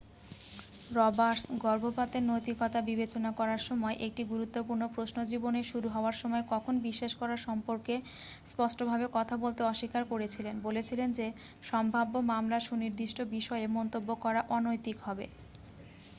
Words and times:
Roberts 0.91 1.43
গর্ভপাতের 1.63 2.23
নৈতিকতা 2.23 2.79
বিবেচনা 2.89 3.29
করার 3.39 3.61
সময় 3.69 3.95
একটি 4.07 4.23
গুরুত্বপূর্ণ 4.25 4.83
প্রশ্নজীবনের 4.95 5.69
শুরু 5.71 5.87
হওয়ার 5.89 6.15
সময় 6.15 6.43
কখন 6.49 6.73
বিশ্বাস 6.81 7.13
করার 7.15 7.39
সম্পর্কে 7.39 7.95
স্পষ্টভাবে 8.45 9.05
কথা 9.13 9.35
বলতে 9.37 9.61
অস্বীকার 9.63 10.03
করেছিলেন 10.11 10.55
বলেছিলেন 10.63 11.09
যে 11.11 11.27
সম্ভাব্য 11.63 12.13
মামলার 12.31 12.67
সুনির্দিষ্ট 12.69 13.17
বিষয়ে 13.35 13.65
মন্তব্য 13.77 14.09
করা 14.23 14.41
অনৈতিক 14.51 14.97
হবে 15.01 15.25